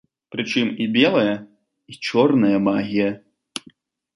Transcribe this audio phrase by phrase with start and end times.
[0.35, 1.35] Прычым і белая,
[1.93, 3.09] і чорная магія.